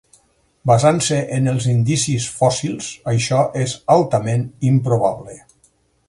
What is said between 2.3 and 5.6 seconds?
fòssils, això és altament improbable.